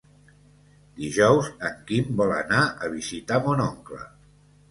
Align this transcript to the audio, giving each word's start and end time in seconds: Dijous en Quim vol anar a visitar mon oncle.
Dijous 1.01 1.49
en 1.69 1.75
Quim 1.91 2.09
vol 2.21 2.33
anar 2.37 2.63
a 2.87 2.91
visitar 2.97 3.39
mon 3.47 3.61
oncle. 3.67 4.01